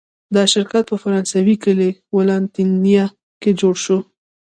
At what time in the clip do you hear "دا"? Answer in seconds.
0.35-0.43